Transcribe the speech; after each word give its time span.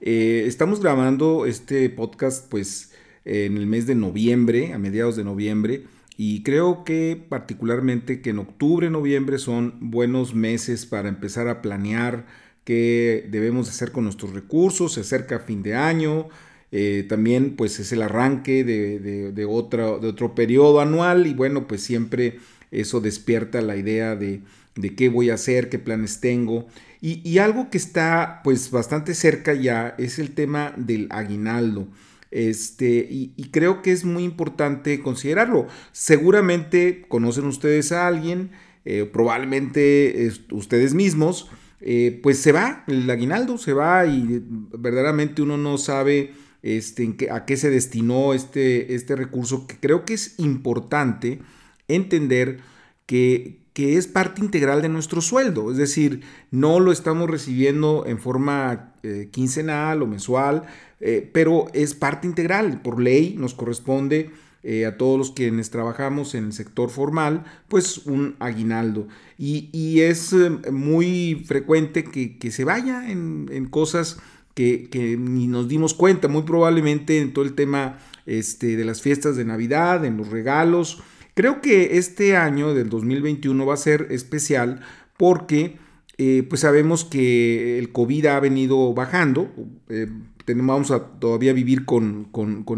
Eh, 0.00 0.44
estamos 0.46 0.80
grabando 0.80 1.46
este 1.46 1.88
podcast 1.90 2.48
pues 2.50 2.92
en 3.24 3.56
el 3.56 3.66
mes 3.66 3.86
de 3.86 3.94
noviembre, 3.94 4.72
a 4.72 4.78
mediados 4.78 5.16
de 5.16 5.24
noviembre, 5.24 5.84
y 6.16 6.42
creo 6.42 6.84
que 6.84 7.20
particularmente 7.28 8.22
que 8.22 8.30
en 8.30 8.38
octubre, 8.38 8.88
noviembre 8.88 9.38
son 9.38 9.74
buenos 9.80 10.34
meses 10.34 10.86
para 10.86 11.08
empezar 11.08 11.48
a 11.48 11.60
planear 11.60 12.26
qué 12.64 13.26
debemos 13.30 13.68
hacer 13.68 13.92
con 13.92 14.04
nuestros 14.04 14.32
recursos, 14.32 14.94
se 14.94 15.00
acerca 15.00 15.40
fin 15.40 15.62
de 15.62 15.74
año, 15.74 16.28
eh, 16.72 17.04
también 17.08 17.54
pues 17.56 17.78
es 17.80 17.92
el 17.92 18.02
arranque 18.02 18.64
de, 18.64 19.46
otro, 19.48 19.98
de 19.98 20.08
otro 20.08 20.34
periodo 20.34 20.80
anual 20.80 21.26
y 21.26 21.34
bueno 21.34 21.68
pues 21.68 21.82
siempre 21.82 22.38
eso 22.70 23.00
despierta 23.00 23.60
la 23.60 23.76
idea 23.76 24.16
de, 24.16 24.42
de 24.76 24.94
qué 24.94 25.08
voy 25.08 25.30
a 25.30 25.34
hacer, 25.34 25.68
qué 25.68 25.78
planes 25.78 26.20
tengo. 26.20 26.66
Y, 27.00 27.38
algo 27.38 27.70
que 27.70 27.78
está 27.78 28.40
pues 28.42 28.70
bastante 28.70 29.14
cerca 29.14 29.54
ya 29.54 29.94
es 29.98 30.18
el 30.18 30.32
tema 30.32 30.74
del 30.76 31.06
aguinaldo. 31.10 31.86
Este, 32.30 33.06
y, 33.08 33.50
creo 33.52 33.82
que 33.82 33.92
es 33.92 34.04
muy 34.04 34.24
importante 34.24 35.00
considerarlo. 35.00 35.68
Seguramente 35.92 37.04
conocen 37.08 37.46
ustedes 37.46 37.92
a 37.92 38.06
alguien, 38.06 38.50
eh, 38.84 39.08
probablemente 39.10 40.30
ustedes 40.50 40.94
mismos, 40.94 41.48
eh, 41.80 42.18
pues 42.22 42.38
se 42.38 42.52
va, 42.52 42.84
el 42.88 43.08
aguinaldo 43.08 43.58
se 43.58 43.72
va 43.72 44.06
y 44.06 44.42
verdaderamente 44.76 45.42
uno 45.42 45.56
no 45.58 45.78
sabe 45.78 46.32
este, 46.62 47.14
a 47.30 47.44
qué 47.44 47.56
se 47.56 47.70
destinó 47.70 48.34
este, 48.34 48.94
este 48.94 49.14
recurso, 49.14 49.66
que 49.66 49.76
creo 49.76 50.04
que 50.04 50.14
es 50.14 50.38
importante 50.38 51.40
entender 51.88 52.60
que, 53.06 53.60
que 53.76 53.98
es 53.98 54.06
parte 54.06 54.40
integral 54.40 54.80
de 54.80 54.88
nuestro 54.88 55.20
sueldo, 55.20 55.70
es 55.70 55.76
decir, 55.76 56.22
no 56.50 56.80
lo 56.80 56.92
estamos 56.92 57.28
recibiendo 57.28 58.04
en 58.06 58.18
forma 58.18 58.94
eh, 59.02 59.28
quincenal 59.30 60.02
o 60.02 60.06
mensual, 60.06 60.64
eh, 60.98 61.28
pero 61.32 61.66
es 61.74 61.94
parte 61.94 62.26
integral, 62.26 62.80
por 62.80 63.00
ley 63.00 63.36
nos 63.38 63.52
corresponde 63.52 64.30
eh, 64.62 64.86
a 64.86 64.96
todos 64.96 65.18
los 65.18 65.30
quienes 65.30 65.68
trabajamos 65.68 66.34
en 66.34 66.46
el 66.46 66.52
sector 66.54 66.88
formal, 66.88 67.44
pues 67.68 67.98
un 68.06 68.34
aguinaldo. 68.38 69.08
Y, 69.36 70.00
es 70.00 70.34
muy 70.72 71.44
frecuente 71.46 72.02
que, 72.02 72.50
se 72.50 72.64
vaya 72.64 73.10
en, 73.10 73.68
cosas 73.70 74.18
que, 74.54 74.88
que, 74.90 75.18
ni 75.18 75.46
nos 75.48 75.68
dimos 75.68 75.92
cuenta, 75.92 76.28
muy 76.28 76.42
probablemente 76.42 77.20
en 77.20 77.34
todo 77.34 77.44
el 77.44 77.54
tema 77.54 77.98
este, 78.24 78.76
de 78.76 78.84
las 78.86 79.02
fiestas 79.02 79.36
de 79.36 79.44
Navidad, 79.44 80.04
en 80.04 80.16
los 80.16 80.30
regalos, 80.30 81.02
Creo 81.36 81.60
que 81.60 81.98
este 81.98 82.34
año 82.34 82.72
del 82.72 82.88
2021 82.88 83.66
va 83.66 83.74
a 83.74 83.76
ser 83.76 84.06
especial 84.08 84.80
porque 85.18 85.76
eh, 86.16 86.46
pues 86.48 86.62
sabemos 86.62 87.04
que 87.04 87.78
el 87.78 87.92
COVID 87.92 88.24
ha 88.24 88.40
venido 88.40 88.94
bajando. 88.94 89.52
Eh, 89.90 90.06
vamos 90.46 90.90
a 90.92 91.18
todavía 91.18 91.52
vivir 91.52 91.84
con, 91.84 92.30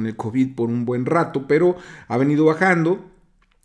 el 0.04 0.16
COVID 0.16 0.56
por 0.56 0.70
un 0.70 0.84
buen 0.84 1.06
rato, 1.06 1.46
pero 1.46 1.76
ha 2.08 2.16
venido 2.16 2.46
bajando. 2.46 3.08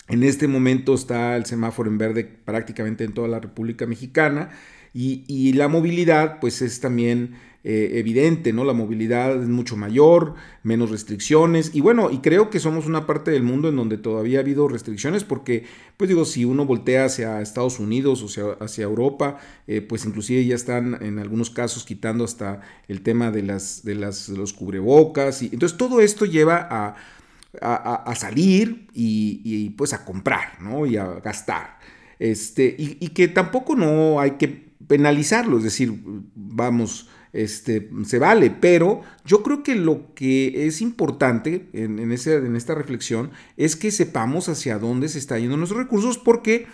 En 0.09 0.21
este 0.21 0.47
momento 0.47 0.93
está 0.93 1.35
el 1.37 1.47
semáforo 1.47 1.89
en 1.89 1.97
verde 1.97 2.25
prácticamente 2.25 3.03
en 3.03 3.15
toda 3.15 3.27
la 3.27 3.39
República 3.39 3.87
Mexicana 3.87 4.51
y, 4.93 5.53
la 5.53 5.67
movilidad 5.67 6.39
pues 6.39 6.61
es 6.61 6.79
también 6.79 7.35
eh, 7.63 7.93
evidente, 7.93 8.53
¿no? 8.53 8.63
La 8.63 8.73
movilidad 8.73 9.41
es 9.41 9.47
mucho 9.47 9.75
mayor, 9.75 10.35
menos 10.61 10.91
restricciones 10.91 11.71
y 11.73 11.81
bueno, 11.81 12.11
y 12.11 12.19
creo 12.19 12.49
que 12.51 12.59
somos 12.59 12.85
una 12.85 13.07
parte 13.07 13.31
del 13.31 13.41
mundo 13.41 13.69
en 13.69 13.75
donde 13.75 13.97
todavía 13.97 14.37
ha 14.37 14.41
habido 14.41 14.67
restricciones 14.67 15.23
porque, 15.23 15.65
pues 15.97 16.09
digo, 16.09 16.25
si 16.25 16.45
uno 16.45 16.65
voltea 16.65 17.05
hacia 17.05 17.41
Estados 17.41 17.79
Unidos 17.79 18.21
o 18.21 18.63
hacia 18.63 18.83
Europa, 18.83 19.39
eh, 19.65 19.81
pues 19.81 20.05
inclusive 20.05 20.45
ya 20.45 20.55
están 20.55 21.01
en 21.01 21.17
algunos 21.17 21.49
casos 21.49 21.85
quitando 21.85 22.23
hasta 22.23 22.61
el 22.87 23.01
tema 23.01 23.31
de, 23.31 23.43
las, 23.43 23.83
de 23.83 23.95
las, 23.95 24.29
los 24.29 24.53
cubrebocas 24.53 25.41
y 25.41 25.49
entonces 25.53 25.77
todo 25.77 26.01
esto 26.01 26.25
lleva 26.25 26.67
a, 26.69 26.95
a, 27.61 28.15
salir 28.15 28.87
y, 28.93 29.69
pues 29.71 29.93
a 29.93 30.05
comprar, 30.05 30.61
¿no? 30.61 30.85
Y 30.85 30.97
a 30.97 31.05
gastar. 31.19 31.79
Este, 32.19 32.75
y, 32.77 32.97
y 32.99 33.09
que 33.09 33.27
tampoco 33.27 33.75
no 33.75 34.19
hay 34.19 34.31
que 34.31 34.62
penalizarlo, 34.87 35.57
es 35.57 35.63
decir, 35.63 35.93
vamos, 36.35 37.09
este, 37.33 37.89
se 38.05 38.19
vale, 38.19 38.51
pero 38.51 39.01
yo 39.25 39.43
creo 39.43 39.63
que 39.63 39.75
lo 39.75 40.13
que 40.13 40.67
es 40.67 40.81
importante 40.81 41.67
en, 41.73 41.99
en, 41.99 42.11
en 42.11 42.55
esta 42.55 42.75
reflexión 42.75 43.31
es 43.57 43.75
que 43.75 43.91
sepamos 43.91 44.49
hacia 44.49 44.77
dónde 44.77 45.09
se 45.09 45.19
están 45.19 45.41
yendo 45.41 45.57
nuestros 45.57 45.81
recursos 45.81 46.17
porque 46.17 46.67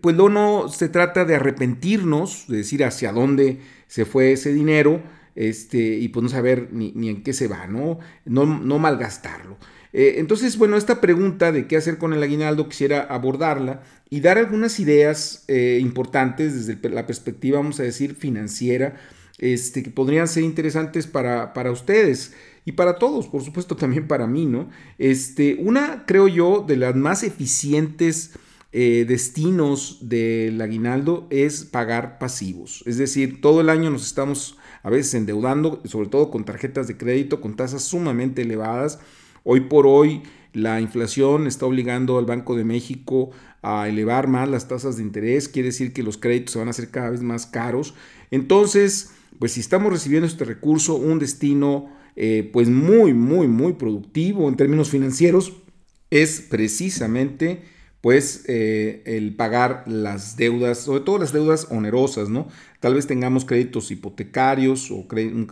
pues 0.00 0.16
no, 0.16 0.28
no 0.28 0.68
se 0.68 0.88
trata 0.88 1.24
de 1.24 1.34
arrepentirnos, 1.34 2.46
de 2.48 2.58
decir 2.58 2.84
hacia 2.84 3.12
dónde 3.12 3.60
se 3.86 4.04
fue 4.04 4.32
ese 4.32 4.52
dinero 4.52 5.02
este, 5.34 5.78
y 5.98 6.08
pues 6.08 6.22
no 6.22 6.28
saber 6.28 6.68
ni, 6.72 6.92
ni 6.92 7.08
en 7.08 7.22
qué 7.22 7.32
se 7.32 7.48
va, 7.48 7.66
¿no? 7.66 7.98
No, 8.24 8.46
no 8.46 8.78
malgastarlo. 8.78 9.58
Eh, 9.92 10.14
entonces, 10.18 10.56
bueno, 10.56 10.76
esta 10.76 11.00
pregunta 11.00 11.52
de 11.52 11.66
qué 11.66 11.76
hacer 11.76 11.98
con 11.98 12.12
el 12.12 12.22
aguinaldo 12.22 12.68
quisiera 12.68 13.02
abordarla 13.02 13.82
y 14.08 14.20
dar 14.20 14.38
algunas 14.38 14.80
ideas 14.80 15.44
eh, 15.48 15.78
importantes 15.80 16.66
desde 16.66 16.88
la 16.88 17.06
perspectiva, 17.06 17.58
vamos 17.58 17.80
a 17.80 17.82
decir, 17.82 18.14
financiera 18.14 18.96
este, 19.38 19.82
que 19.82 19.90
podrían 19.90 20.28
ser 20.28 20.44
interesantes 20.44 21.06
para, 21.06 21.52
para 21.52 21.70
ustedes 21.70 22.32
y 22.64 22.72
para 22.72 22.96
todos, 22.96 23.26
por 23.26 23.42
supuesto 23.42 23.76
también 23.76 24.06
para 24.06 24.26
mí, 24.26 24.46
¿no? 24.46 24.70
Este, 24.98 25.56
una, 25.60 26.04
creo 26.06 26.28
yo, 26.28 26.64
de 26.66 26.76
las 26.76 26.94
más 26.94 27.22
eficientes 27.22 28.32
eh, 28.74 29.04
destinos 29.06 29.98
del 30.00 30.60
aguinaldo 30.60 31.26
es 31.28 31.64
pagar 31.64 32.18
pasivos. 32.18 32.82
Es 32.86 32.96
decir, 32.96 33.42
todo 33.42 33.60
el 33.60 33.68
año 33.68 33.90
nos 33.90 34.06
estamos 34.06 34.56
a 34.82 34.88
veces 34.88 35.12
endeudando, 35.14 35.82
sobre 35.84 36.08
todo 36.08 36.30
con 36.30 36.44
tarjetas 36.44 36.88
de 36.88 36.96
crédito, 36.96 37.40
con 37.40 37.54
tasas 37.54 37.82
sumamente 37.82 38.42
elevadas. 38.42 38.98
Hoy 39.44 39.60
por 39.60 39.86
hoy 39.86 40.22
la 40.52 40.80
inflación 40.80 41.46
está 41.46 41.66
obligando 41.66 42.18
al 42.18 42.26
Banco 42.26 42.56
de 42.56 42.64
México 42.64 43.30
a 43.62 43.88
elevar 43.88 44.28
más 44.28 44.48
las 44.48 44.68
tasas 44.68 44.96
de 44.96 45.02
interés, 45.02 45.48
quiere 45.48 45.68
decir 45.68 45.92
que 45.92 46.02
los 46.02 46.18
créditos 46.18 46.52
se 46.52 46.58
van 46.58 46.68
a 46.68 46.72
hacer 46.72 46.90
cada 46.90 47.10
vez 47.10 47.22
más 47.22 47.46
caros. 47.46 47.94
Entonces, 48.30 49.12
pues 49.38 49.52
si 49.52 49.60
estamos 49.60 49.92
recibiendo 49.92 50.26
este 50.26 50.44
recurso, 50.44 50.96
un 50.96 51.18
destino 51.18 51.90
eh, 52.16 52.48
pues 52.52 52.68
muy, 52.68 53.14
muy, 53.14 53.48
muy 53.48 53.74
productivo 53.74 54.48
en 54.48 54.56
términos 54.56 54.90
financieros, 54.90 55.54
es 56.10 56.40
precisamente 56.42 57.62
pues 58.02 58.44
eh, 58.48 59.02
el 59.06 59.36
pagar 59.36 59.84
las 59.86 60.36
deudas, 60.36 60.78
sobre 60.78 61.00
todo 61.00 61.18
las 61.18 61.32
deudas 61.32 61.68
onerosas, 61.70 62.28
¿no? 62.28 62.48
Tal 62.80 62.94
vez 62.94 63.06
tengamos 63.06 63.44
créditos 63.44 63.92
hipotecarios 63.92 64.90
o 64.90 65.06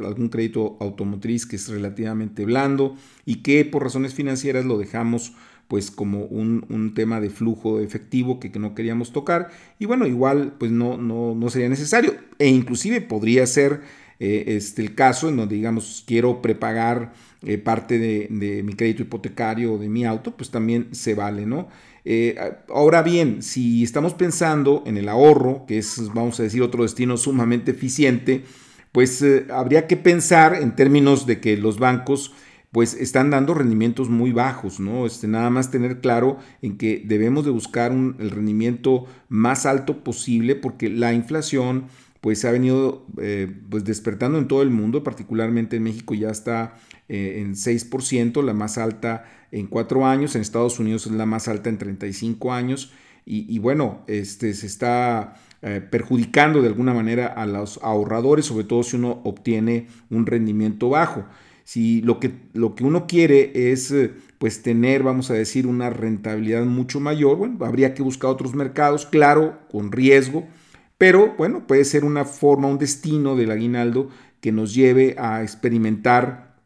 algún 0.04 0.28
crédito 0.28 0.76
automotriz 0.80 1.46
que 1.46 1.56
es 1.56 1.68
relativamente 1.68 2.44
blando 2.44 2.96
y 3.24 3.36
que 3.36 3.64
por 3.64 3.84
razones 3.84 4.14
financieras 4.14 4.64
lo 4.64 4.78
dejamos 4.78 5.32
pues 5.68 5.92
como 5.92 6.24
un, 6.24 6.92
tema 6.96 7.20
de 7.20 7.30
flujo 7.30 7.78
efectivo 7.78 8.40
que, 8.40 8.50
no 8.58 8.74
queríamos 8.74 9.12
tocar 9.12 9.50
y 9.78 9.86
bueno, 9.86 10.08
igual 10.08 10.56
pues 10.58 10.72
no, 10.72 10.96
no, 10.96 11.36
no 11.36 11.50
sería 11.50 11.68
necesario 11.68 12.16
e 12.40 12.48
inclusive 12.48 13.00
podría 13.00 13.46
ser 13.46 13.82
eh, 14.18 14.56
este, 14.56 14.82
el 14.82 14.96
caso 14.96 15.28
en 15.28 15.36
donde 15.36 15.54
digamos 15.54 16.02
quiero 16.04 16.42
prepagar 16.42 17.12
eh, 17.42 17.56
parte 17.56 17.98
de, 17.98 18.62
mi 18.62 18.74
crédito 18.74 19.02
hipotecario 19.02 19.74
o 19.74 19.78
de 19.78 19.88
mi 19.88 20.04
auto, 20.04 20.36
pues 20.36 20.50
también 20.50 20.94
se 20.94 21.14
vale, 21.14 21.46
¿no? 21.46 21.68
Eh, 22.04 22.36
ahora 22.68 23.02
bien, 23.02 23.42
si 23.42 23.82
estamos 23.82 24.14
pensando 24.14 24.82
en 24.86 24.96
el 24.96 25.08
ahorro, 25.08 25.64
que 25.66 25.78
es, 25.78 26.12
vamos 26.14 26.40
a 26.40 26.44
decir, 26.44 26.62
otro 26.62 26.82
destino 26.82 27.16
sumamente 27.16 27.72
eficiente, 27.72 28.44
pues 28.92 29.24
habría 29.52 29.86
que 29.86 29.96
pensar 29.96 30.54
en 30.54 30.74
términos 30.74 31.26
de 31.26 31.40
que 31.40 31.56
los 31.56 31.78
bancos 31.78 32.32
pues 32.72 32.94
están 32.94 33.30
dando 33.30 33.54
rendimientos 33.54 34.08
muy 34.08 34.32
bajos, 34.32 34.78
¿no? 34.78 35.06
Este, 35.06 35.26
nada 35.26 35.50
más 35.50 35.70
tener 35.70 36.00
claro 36.00 36.38
en 36.62 36.78
que 36.78 37.02
debemos 37.04 37.44
de 37.44 37.50
buscar 37.50 37.90
el 37.92 38.30
rendimiento 38.30 39.06
más 39.28 39.66
alto 39.66 40.04
posible 40.04 40.54
porque 40.54 40.88
la 40.88 41.12
inflación 41.12 41.86
pues 42.20 42.40
se 42.40 42.48
ha 42.48 42.52
venido 42.52 43.06
eh, 43.20 43.50
pues 43.70 43.84
despertando 43.84 44.38
en 44.38 44.48
todo 44.48 44.62
el 44.62 44.70
mundo, 44.70 45.02
particularmente 45.02 45.76
en 45.76 45.84
México 45.84 46.14
ya 46.14 46.30
está 46.30 46.74
eh, 47.08 47.40
en 47.40 47.54
6%, 47.54 48.42
la 48.42 48.54
más 48.54 48.78
alta 48.78 49.24
en 49.52 49.66
cuatro 49.66 50.06
años, 50.06 50.34
en 50.34 50.42
Estados 50.42 50.78
Unidos 50.78 51.06
es 51.06 51.12
la 51.12 51.26
más 51.26 51.48
alta 51.48 51.70
en 51.70 51.78
35 51.78 52.52
años 52.52 52.92
y, 53.26 53.58
bueno, 53.60 54.02
este, 54.08 54.54
se 54.54 54.66
está 54.66 55.34
eh, 55.62 55.80
perjudicando 55.88 56.62
de 56.62 56.68
alguna 56.68 56.94
manera 56.94 57.26
a 57.28 57.46
los 57.46 57.78
ahorradores, 57.82 58.46
sobre 58.46 58.64
todo 58.64 58.82
si 58.82 58.96
uno 58.96 59.20
obtiene 59.24 59.86
un 60.10 60.26
rendimiento 60.26 60.88
bajo. 60.88 61.24
si 61.62 62.00
lo 62.02 62.18
que, 62.18 62.32
lo 62.54 62.74
que 62.74 62.82
uno 62.82 63.06
quiere 63.06 63.70
es 63.72 63.92
eh, 63.92 64.12
pues 64.38 64.62
tener, 64.62 65.04
vamos 65.04 65.30
a 65.30 65.34
decir, 65.34 65.68
una 65.68 65.90
rentabilidad 65.90 66.64
mucho 66.64 66.98
mayor, 66.98 67.36
bueno, 67.36 67.64
habría 67.64 67.94
que 67.94 68.02
buscar 68.02 68.30
otros 68.30 68.54
mercados, 68.54 69.06
claro, 69.06 69.60
con 69.70 69.92
riesgo, 69.92 70.48
pero 71.00 71.34
bueno, 71.38 71.66
puede 71.66 71.86
ser 71.86 72.04
una 72.04 72.26
forma, 72.26 72.68
un 72.68 72.76
destino 72.76 73.34
del 73.34 73.52
aguinaldo 73.52 74.10
que 74.42 74.52
nos 74.52 74.74
lleve 74.74 75.16
a 75.18 75.42
experimentar 75.42 76.58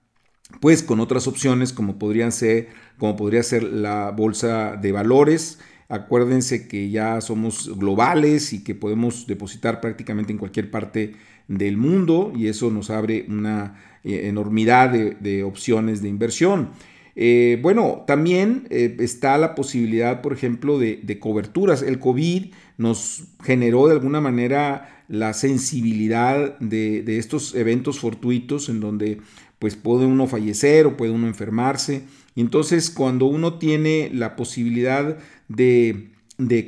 pues 0.60 0.82
con 0.82 0.98
otras 0.98 1.28
opciones 1.28 1.72
como 1.72 2.00
podrían 2.00 2.32
ser 2.32 2.66
como 2.98 3.14
podría 3.14 3.44
ser 3.44 3.62
la 3.62 4.10
bolsa 4.10 4.74
de 4.74 4.90
valores. 4.90 5.60
Acuérdense 5.88 6.66
que 6.66 6.90
ya 6.90 7.20
somos 7.20 7.78
globales 7.78 8.52
y 8.52 8.64
que 8.64 8.74
podemos 8.74 9.28
depositar 9.28 9.80
prácticamente 9.80 10.32
en 10.32 10.38
cualquier 10.38 10.68
parte 10.68 11.12
del 11.46 11.76
mundo 11.76 12.32
y 12.34 12.48
eso 12.48 12.72
nos 12.72 12.90
abre 12.90 13.26
una 13.28 14.00
eh, 14.02 14.26
enormidad 14.26 14.90
de 14.90 15.44
opciones 15.44 16.02
de 16.02 16.08
inversión. 16.08 16.70
Eh, 17.16 17.58
bueno, 17.62 18.04
también 18.06 18.66
eh, 18.70 18.96
está 18.98 19.38
la 19.38 19.54
posibilidad, 19.54 20.20
por 20.20 20.32
ejemplo, 20.32 20.78
de, 20.78 21.18
coberturas. 21.20 21.82
El 21.82 21.98
COVID 21.98 22.52
nos 22.76 23.24
generó 23.42 23.86
de 23.86 23.92
alguna 23.92 24.20
manera 24.20 25.04
la 25.08 25.32
sensibilidad 25.32 26.58
de, 26.58 27.04
estos 27.18 27.54
eventos 27.54 28.00
fortuitos 28.00 28.68
en 28.68 28.80
donde 28.80 29.20
pues 29.58 29.76
puede 29.76 30.06
uno 30.06 30.26
fallecer 30.26 30.86
o 30.86 30.96
puede 30.96 31.12
uno 31.12 31.26
enfermarse. 31.26 32.04
Y 32.34 32.40
entonces 32.40 32.90
cuando 32.90 33.26
uno 33.26 33.58
tiene 33.58 34.10
la 34.12 34.34
posibilidad 34.34 35.16
de, 35.48 36.10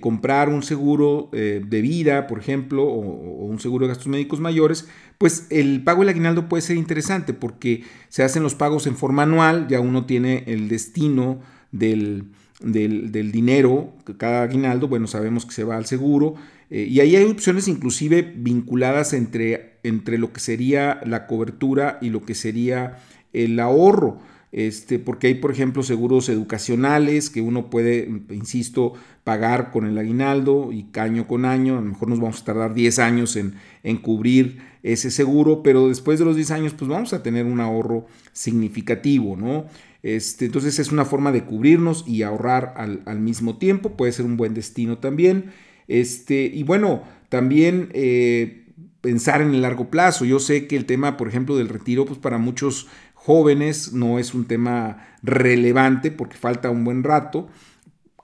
comprar 0.00 0.48
un 0.48 0.62
seguro 0.62 1.28
eh, 1.32 1.60
de 1.66 1.80
vida, 1.80 2.26
por 2.26 2.38
ejemplo, 2.38 2.84
o, 2.84 3.46
un 3.46 3.58
seguro 3.58 3.86
de 3.86 3.88
gastos 3.88 4.06
médicos 4.06 4.40
mayores, 4.40 4.88
pues 5.18 5.46
el 5.50 5.82
pago 5.82 6.00
del 6.00 6.10
aguinaldo 6.10 6.48
puede 6.48 6.62
ser 6.62 6.76
interesante 6.76 7.32
porque 7.32 7.82
se 8.08 8.22
hacen 8.22 8.42
los 8.42 8.54
pagos 8.54 8.86
en 8.86 8.96
forma 8.96 9.24
anual, 9.24 9.66
ya 9.68 9.80
uno 9.80 10.06
tiene 10.06 10.44
el 10.46 10.68
destino 10.68 11.40
del, 11.72 12.26
del, 12.60 13.32
dinero, 13.32 13.92
cada 14.18 14.42
aguinaldo, 14.42 14.88
bueno, 14.88 15.06
sabemos 15.06 15.44
que 15.44 15.52
se 15.52 15.64
va 15.64 15.76
al 15.76 15.86
seguro, 15.86 16.34
eh, 16.70 16.86
y 16.88 17.00
ahí 17.00 17.16
hay 17.16 17.24
opciones 17.24 17.68
inclusive 17.68 18.34
vinculadas 18.36 19.12
entre, 19.12 19.78
entre 19.82 20.18
lo 20.18 20.32
que 20.32 20.40
sería 20.40 21.00
la 21.04 21.26
cobertura 21.26 21.98
y 22.00 22.10
lo 22.10 22.24
que 22.24 22.34
sería 22.34 22.98
el 23.32 23.58
ahorro. 23.60 24.18
Este, 24.52 24.98
porque 24.98 25.26
hay, 25.26 25.34
por 25.34 25.50
ejemplo, 25.50 25.82
seguros 25.82 26.28
educacionales 26.28 27.30
que 27.30 27.40
uno 27.40 27.68
puede, 27.68 28.08
insisto, 28.30 28.94
pagar 29.24 29.70
con 29.70 29.86
el 29.86 29.98
aguinaldo 29.98 30.72
y 30.72 30.86
año 30.98 31.26
con 31.26 31.44
año. 31.44 31.78
A 31.78 31.80
lo 31.80 31.88
mejor 31.88 32.08
nos 32.08 32.20
vamos 32.20 32.40
a 32.40 32.44
tardar 32.44 32.74
10 32.74 32.98
años 33.00 33.36
en, 33.36 33.54
en 33.82 33.98
cubrir 33.98 34.58
ese 34.82 35.10
seguro, 35.10 35.62
pero 35.62 35.88
después 35.88 36.18
de 36.18 36.24
los 36.24 36.36
10 36.36 36.50
años, 36.52 36.74
pues 36.74 36.88
vamos 36.88 37.12
a 37.12 37.22
tener 37.22 37.44
un 37.44 37.60
ahorro 37.60 38.06
significativo, 38.32 39.36
¿no? 39.36 39.66
Este, 40.06 40.44
entonces 40.44 40.78
es 40.78 40.92
una 40.92 41.04
forma 41.04 41.32
de 41.32 41.42
cubrirnos 41.42 42.04
y 42.06 42.22
ahorrar 42.22 42.74
al, 42.76 43.18
mismo 43.18 43.58
tiempo, 43.58 43.96
puede 43.96 44.12
ser 44.12 44.24
un 44.24 44.36
buen 44.36 44.54
destino 44.54 44.98
también. 44.98 45.46
Este, 45.88 46.44
y 46.44 46.62
bueno, 46.62 47.02
también 47.28 47.88
eh, 47.92 48.66
pensar 49.00 49.42
en 49.42 49.52
el 49.52 49.62
largo 49.62 49.90
plazo. 49.90 50.24
Yo 50.24 50.38
sé 50.38 50.68
que 50.68 50.76
el 50.76 50.84
tema, 50.84 51.16
por 51.16 51.26
ejemplo, 51.26 51.56
del 51.56 51.68
retiro, 51.68 52.04
pues 52.04 52.20
para 52.20 52.38
muchos 52.38 52.86
jóvenes 53.26 53.92
no 53.92 54.20
es 54.20 54.34
un 54.34 54.44
tema 54.44 55.04
relevante 55.20 56.12
porque 56.12 56.36
falta 56.36 56.70
un 56.70 56.84
buen 56.84 57.02
rato. 57.02 57.48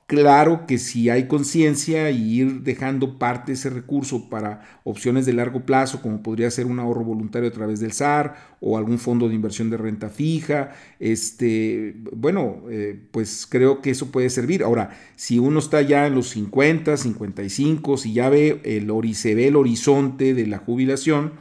Claro 0.06 0.64
que 0.68 0.78
si 0.78 1.10
hay 1.10 1.26
conciencia 1.26 2.10
y 2.12 2.34
ir 2.34 2.62
dejando 2.62 3.18
parte 3.18 3.50
de 3.50 3.54
ese 3.54 3.70
recurso 3.70 4.30
para 4.30 4.60
opciones 4.84 5.26
de 5.26 5.32
largo 5.32 5.66
plazo, 5.66 6.02
como 6.02 6.22
podría 6.22 6.50
ser 6.52 6.66
un 6.66 6.78
ahorro 6.78 7.02
voluntario 7.02 7.48
a 7.48 7.52
través 7.52 7.80
del 7.80 7.90
SAR 7.90 8.36
o 8.60 8.78
algún 8.78 9.00
fondo 9.00 9.28
de 9.28 9.34
inversión 9.34 9.70
de 9.70 9.76
renta 9.76 10.08
fija, 10.08 10.70
este, 11.00 11.96
bueno, 12.12 12.62
eh, 12.70 13.00
pues 13.10 13.48
creo 13.50 13.80
que 13.80 13.90
eso 13.90 14.12
puede 14.12 14.30
servir. 14.30 14.62
Ahora, 14.62 14.90
si 15.16 15.40
uno 15.40 15.58
está 15.58 15.82
ya 15.82 16.06
en 16.06 16.14
los 16.14 16.28
50, 16.28 16.96
55, 16.96 17.96
si 17.96 18.12
ya 18.12 18.28
ve 18.28 18.60
el, 18.62 19.14
se 19.16 19.34
ve 19.34 19.48
el 19.48 19.56
horizonte 19.56 20.34
de 20.34 20.46
la 20.46 20.58
jubilación 20.58 21.32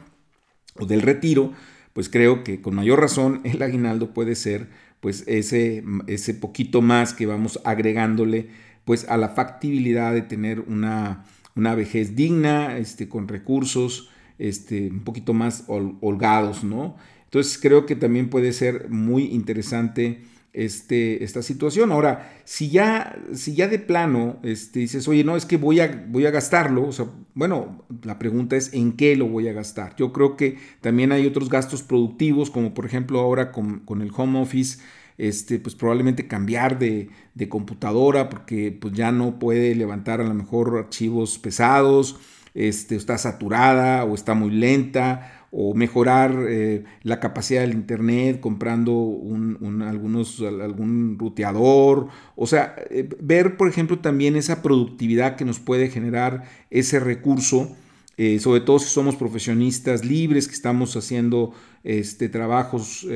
o 0.80 0.86
del 0.86 1.02
retiro, 1.02 1.52
pues 1.92 2.08
creo 2.08 2.44
que 2.44 2.60
con 2.60 2.74
mayor 2.74 3.00
razón 3.00 3.40
el 3.44 3.62
aguinaldo 3.62 4.14
puede 4.14 4.34
ser 4.34 4.68
pues 5.00 5.24
ese, 5.26 5.82
ese 6.06 6.34
poquito 6.34 6.80
más 6.80 7.12
que 7.12 7.26
vamos 7.26 7.60
agregándole 7.64 8.48
pues 8.84 9.08
a 9.08 9.16
la 9.16 9.30
factibilidad 9.30 10.12
de 10.12 10.22
tener 10.22 10.60
una, 10.60 11.24
una 11.56 11.74
vejez 11.74 12.14
digna, 12.16 12.78
este, 12.78 13.08
con 13.08 13.28
recursos 13.28 14.10
este, 14.38 14.88
un 14.90 15.04
poquito 15.04 15.34
más 15.34 15.64
holgados, 15.68 16.64
¿no? 16.64 16.96
Entonces 17.24 17.58
creo 17.60 17.86
que 17.86 17.96
también 17.96 18.28
puede 18.28 18.52
ser 18.52 18.90
muy 18.90 19.24
interesante 19.26 20.22
este, 20.52 21.24
esta 21.24 21.42
situación. 21.42 21.92
Ahora, 21.92 22.30
si 22.44 22.68
ya, 22.68 23.16
si 23.32 23.54
ya 23.54 23.68
de 23.68 23.78
plano 23.78 24.38
este, 24.42 24.80
dices, 24.80 25.08
oye, 25.08 25.24
no, 25.24 25.36
es 25.36 25.46
que 25.46 25.56
voy 25.56 25.80
a, 25.80 26.04
voy 26.08 26.26
a 26.26 26.30
gastarlo, 26.30 26.86
o 26.86 26.92
sea, 26.92 27.06
bueno, 27.34 27.84
la 28.02 28.18
pregunta 28.18 28.56
es 28.56 28.72
en 28.74 28.92
qué 28.92 29.16
lo 29.16 29.26
voy 29.26 29.48
a 29.48 29.52
gastar. 29.52 29.96
Yo 29.96 30.12
creo 30.12 30.36
que 30.36 30.58
también 30.80 31.12
hay 31.12 31.26
otros 31.26 31.48
gastos 31.48 31.82
productivos, 31.82 32.50
como 32.50 32.74
por 32.74 32.84
ejemplo 32.84 33.20
ahora 33.20 33.52
con, 33.52 33.80
con 33.80 34.02
el 34.02 34.10
home 34.14 34.40
office, 34.40 34.78
este, 35.18 35.58
pues 35.58 35.74
probablemente 35.74 36.26
cambiar 36.26 36.78
de, 36.78 37.08
de, 37.34 37.48
computadora 37.48 38.28
porque 38.28 38.76
pues 38.78 38.94
ya 38.94 39.12
no 39.12 39.38
puede 39.38 39.74
levantar 39.74 40.20
a 40.20 40.24
lo 40.24 40.34
mejor 40.34 40.76
archivos 40.78 41.38
pesados, 41.38 42.18
este, 42.54 42.96
está 42.96 43.18
saturada 43.18 44.04
o 44.04 44.14
está 44.14 44.34
muy 44.34 44.50
lenta 44.50 45.41
o 45.54 45.74
mejorar 45.74 46.46
eh, 46.48 46.84
la 47.02 47.20
capacidad 47.20 47.60
del 47.60 47.74
internet 47.74 48.40
comprando 48.40 48.92
un, 48.92 49.82
algunos, 49.82 50.40
algún 50.40 51.18
ruteador, 51.18 52.08
o 52.36 52.46
sea, 52.46 52.74
eh, 52.88 53.06
ver 53.20 53.58
por 53.58 53.68
ejemplo 53.68 53.98
también 53.98 54.34
esa 54.34 54.62
productividad 54.62 55.36
que 55.36 55.44
nos 55.44 55.60
puede 55.60 55.90
generar 55.90 56.44
ese 56.70 56.98
recurso, 57.00 57.76
eh, 58.16 58.38
sobre 58.40 58.62
todo 58.62 58.78
si 58.78 58.88
somos 58.88 59.14
profesionistas 59.16 60.06
libres 60.06 60.48
que 60.48 60.54
estamos 60.54 60.96
haciendo 60.96 61.52
este, 61.84 62.30
trabajos 62.30 63.06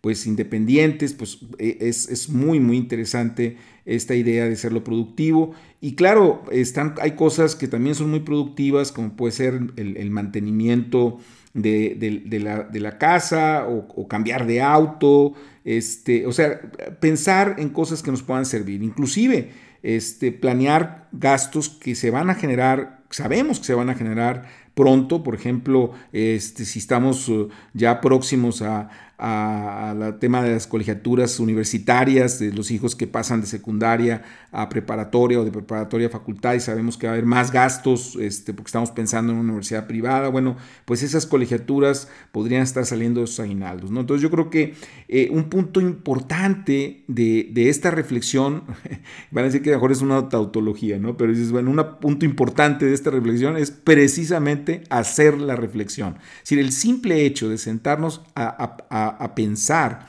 pues 0.00 0.26
independientes, 0.26 1.14
pues 1.14 1.38
es, 1.58 2.28
muy 2.28 2.58
muy 2.58 2.76
interesante 2.76 3.56
esta 3.86 4.14
idea 4.14 4.48
de 4.48 4.56
serlo 4.56 4.82
productivo. 4.84 5.52
Y 5.80 5.94
claro, 5.94 6.44
están, 6.50 6.94
hay 7.00 7.12
cosas 7.12 7.54
que 7.54 7.68
también 7.68 7.94
son 7.94 8.10
muy 8.10 8.20
productivas, 8.20 8.90
como 8.90 9.16
puede 9.16 9.32
ser 9.32 9.60
el 9.76 10.10
mantenimiento 10.10 11.20
de, 11.54 12.70
la, 12.72 12.98
casa 12.98 13.66
o, 13.68 14.08
cambiar 14.08 14.46
de 14.46 14.62
auto, 14.62 15.34
este, 15.64 16.26
o 16.26 16.32
sea, 16.32 16.60
pensar 17.00 17.56
en 17.58 17.68
cosas 17.68 18.02
que 18.02 18.10
nos 18.10 18.22
puedan 18.22 18.46
servir, 18.46 18.82
inclusive 18.82 19.50
este, 19.82 20.32
planear 20.32 21.08
gastos 21.12 21.68
que 21.68 21.94
se 21.94 22.10
van 22.10 22.30
a 22.30 22.34
generar, 22.34 23.01
sabemos 23.14 23.60
que 23.60 23.66
se 23.66 23.74
van 23.74 23.90
a 23.90 23.94
generar 23.94 24.44
pronto, 24.74 25.22
por 25.22 25.34
ejemplo, 25.34 25.92
este, 26.12 26.64
si 26.64 26.78
estamos 26.78 27.28
uh, 27.28 27.48
ya 27.74 28.00
próximos 28.00 28.62
a, 28.62 28.88
al 29.22 30.18
tema 30.18 30.42
de 30.42 30.50
las 30.50 30.66
colegiaturas 30.66 31.38
universitarias, 31.38 32.40
de 32.40 32.52
los 32.52 32.72
hijos 32.72 32.96
que 32.96 33.06
pasan 33.06 33.40
de 33.40 33.46
secundaria 33.46 34.22
a 34.50 34.68
preparatoria 34.68 35.38
o 35.38 35.44
de 35.44 35.52
preparatoria 35.52 36.08
a 36.08 36.10
facultad 36.10 36.54
y 36.54 36.60
sabemos 36.60 36.96
que 36.96 37.06
va 37.06 37.12
a 37.12 37.14
haber 37.14 37.26
más 37.26 37.52
gastos 37.52 38.16
este, 38.20 38.52
porque 38.52 38.70
estamos 38.70 38.90
pensando 38.90 39.32
en 39.32 39.38
una 39.38 39.50
universidad 39.50 39.86
privada, 39.86 40.28
bueno, 40.28 40.56
pues 40.84 41.04
esas 41.04 41.26
colegiaturas 41.26 42.08
podrían 42.32 42.62
estar 42.62 42.84
saliendo 42.84 43.20
de 43.20 43.26
esos 43.26 43.38
aguinaldos. 43.38 43.92
¿no? 43.92 44.00
Entonces 44.00 44.22
yo 44.22 44.30
creo 44.30 44.50
que 44.50 44.74
eh, 45.06 45.28
un 45.30 45.44
punto 45.44 45.80
importante 45.80 47.04
de, 47.06 47.48
de, 47.52 47.68
esta 47.68 47.92
reflexión, 47.92 48.64
van 49.30 49.44
a 49.44 49.46
decir 49.46 49.62
que 49.62 49.70
mejor 49.70 49.92
es 49.92 50.02
una 50.02 50.28
tautología, 50.30 50.98
¿no? 50.98 51.16
pero 51.16 51.30
dices, 51.30 51.52
bueno, 51.52 51.70
un 51.70 52.00
punto 52.00 52.26
importante 52.26 52.86
de 52.86 52.94
esta 52.94 53.01
reflexión 53.10 53.56
es 53.56 53.70
precisamente 53.70 54.84
hacer 54.90 55.38
la 55.38 55.56
reflexión. 55.56 56.16
Es 56.36 56.50
decir, 56.50 56.58
el 56.58 56.72
simple 56.72 57.24
hecho 57.24 57.48
de 57.48 57.58
sentarnos 57.58 58.22
a 58.34 58.76
a, 58.90 59.34
pensar 59.34 60.06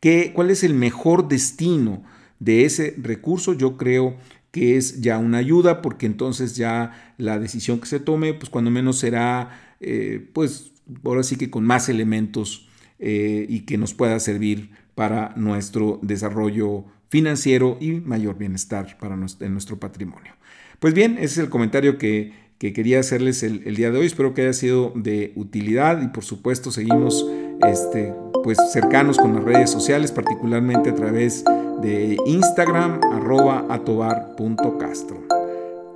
que, 0.00 0.32
cuál 0.34 0.50
es 0.50 0.64
el 0.64 0.74
mejor 0.74 1.28
destino 1.28 2.02
de 2.38 2.64
ese 2.64 2.94
recurso, 2.98 3.54
yo 3.54 3.76
creo 3.76 4.16
que 4.50 4.76
es 4.76 5.00
ya 5.00 5.18
una 5.18 5.38
ayuda, 5.38 5.82
porque 5.82 6.06
entonces 6.06 6.56
ya 6.56 7.14
la 7.18 7.38
decisión 7.38 7.80
que 7.80 7.86
se 7.86 8.00
tome, 8.00 8.34
pues 8.34 8.50
cuando 8.50 8.70
menos 8.70 8.98
será, 8.98 9.76
eh, 9.80 10.28
pues 10.32 10.72
ahora 11.04 11.22
sí 11.22 11.36
que 11.36 11.50
con 11.50 11.64
más 11.64 11.88
elementos 11.88 12.68
eh, 12.98 13.46
y 13.48 13.60
que 13.60 13.78
nos 13.78 13.94
pueda 13.94 14.20
servir 14.20 14.70
para 14.94 15.32
nuestro 15.36 15.98
desarrollo 16.02 16.84
financiero 17.14 17.76
y 17.78 17.92
mayor 17.92 18.36
bienestar 18.36 18.98
para 18.98 19.14
nuestro, 19.14 19.46
en 19.46 19.52
nuestro 19.52 19.78
patrimonio. 19.78 20.32
Pues 20.80 20.94
bien, 20.94 21.12
ese 21.12 21.24
es 21.24 21.38
el 21.38 21.48
comentario 21.48 21.96
que, 21.96 22.32
que 22.58 22.72
quería 22.72 22.98
hacerles 22.98 23.44
el, 23.44 23.62
el, 23.66 23.76
día 23.76 23.92
de 23.92 23.98
hoy. 24.00 24.06
Espero 24.06 24.34
que 24.34 24.42
haya 24.42 24.52
sido 24.52 24.90
de 24.96 25.32
utilidad 25.36 26.02
y 26.02 26.08
por 26.08 26.24
supuesto 26.24 26.72
seguimos 26.72 27.24
este, 27.70 28.12
pues 28.42 28.58
cercanos 28.72 29.18
con 29.18 29.32
las 29.32 29.44
redes 29.44 29.70
sociales, 29.70 30.10
particularmente 30.10 30.90
a 30.90 30.94
través 30.96 31.44
de 31.80 32.16
Instagram, 32.26 32.98
arroba 33.12 33.64
atobar.castro. 33.70 35.22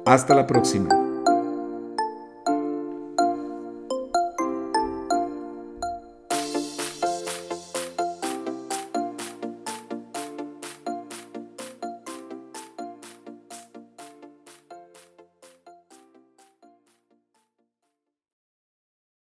Hasta 0.06 0.36
la 0.36 0.46
próxima. 0.46 1.07